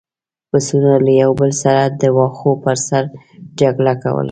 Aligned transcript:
پسونو 0.49 0.93
له 1.05 1.11
یو 1.21 1.31
بل 1.39 1.51
سره 1.63 1.83
د 2.01 2.03
واښو 2.17 2.51
پر 2.63 2.77
سر 2.87 3.03
جګړه 3.59 3.93
کوله. 4.03 4.19